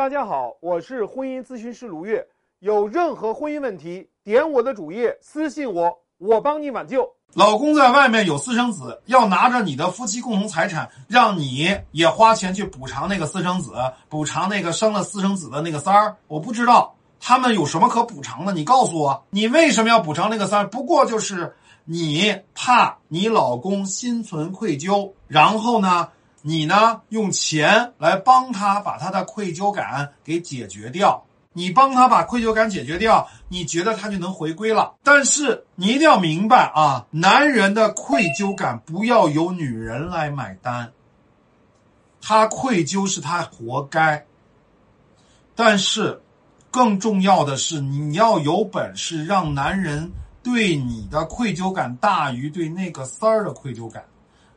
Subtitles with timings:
[0.00, 2.26] 大家好，我是婚姻咨询师卢月。
[2.60, 7.06] 有任何婚姻问题，点我的主页私信我，我帮你挽救。
[7.34, 13.74] 老公在外面有私生子，要拿着你的夫妻共同财产，让你也花钱去补偿那个私生子，
[14.08, 16.16] 补偿那个生了私生子的那个三儿。
[16.28, 20.66] 我不知道他们有什么可补偿的，你告诉我，你为什么要补偿那个三儿？
[20.66, 21.54] 不过就是
[21.84, 26.08] 你怕你老公心存愧疚，然后呢？
[26.42, 27.02] 你呢？
[27.10, 31.24] 用钱来帮他把他的愧疚感给解决掉。
[31.52, 34.94] 你帮他把愧疚感解决掉，你觉得他就能回归了。
[35.02, 40.92] 但是你一定要明白啊，男人的愧疚感不要由女人来买单。
[42.22, 44.24] 他愧疚是他活该。
[45.56, 46.22] 但是，
[46.70, 50.12] 更重要的是，你要有本事让男人
[50.44, 54.04] 对你的愧疚感大于对那个三儿的愧疚感。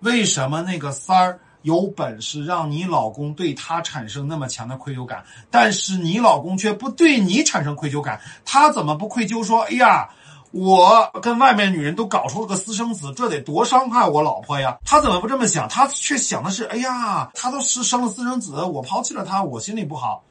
[0.00, 1.40] 为什么那个三儿？
[1.68, 9.44] 有本事让你老公对他产生那么强的愧疚感，但是你老公却不对你产生愧疚感，他怎么不愧疚？
[9.44, 10.08] 说，哎呀，
[10.50, 14.78] 我跟外面女人都搞出了个私生子，这得多伤害我老婆呀！
[14.82, 15.68] 他怎么不这么想？
[15.68, 20.24] 他却想的是，哎呀，他都是生了私生子，我抛弃了他，我心里不好。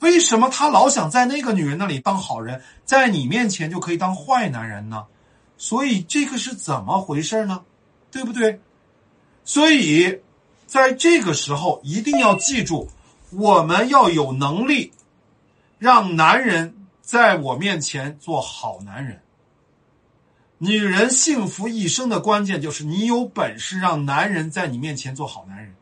[0.00, 5.06] 为什么他老想在那个女人那里当好人，在你面前就可以当坏男人呢？
[5.56, 7.62] 所以这个是怎么回事呢？
[8.10, 8.60] 对不对？
[9.46, 10.20] 所以。
[10.74, 12.90] 在这个时候，一定要记住，
[13.30, 14.90] 我们要有能力
[15.78, 19.20] 让男人在我面前做好男人。
[20.58, 25.72] 女人幸福一生的关键就是你有本事让男人在你面前做好男人。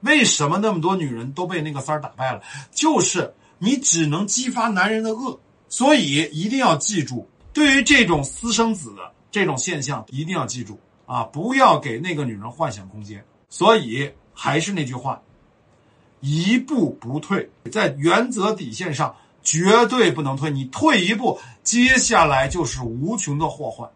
[0.00, 2.42] 为什么那么多女人都被那个三儿打败了？
[2.70, 5.40] 就是你只能激发男人的恶。
[5.70, 8.94] 所以一定要记住，对于这种私生子
[9.30, 13.24] 这种现象，一定要记住啊，不要给那个女人幻想空间。
[13.48, 15.22] 所以还是那句话，
[16.20, 20.50] 一步不退，在原则底线上绝对不能退。
[20.50, 23.90] 你退一步，接下来就是无穷的祸患。